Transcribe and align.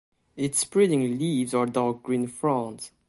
Its 0.35 0.57
spreading 0.57 1.19
leaves 1.19 1.53
are 1.53 1.67
dark 1.67 2.01
green 2.01 2.25
fronds. 2.25 2.89